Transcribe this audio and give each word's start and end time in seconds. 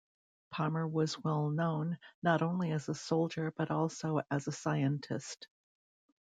Palmer 0.49 0.87
was 0.87 1.23
well 1.23 1.51
known 1.51 1.99
not 2.23 2.41
only 2.41 2.71
as 2.71 2.89
a 2.89 2.95
soldier 2.95 3.53
but 3.55 3.69
also 3.69 4.23
as 4.31 4.47
a 4.47 4.51
scientist. 4.51 5.47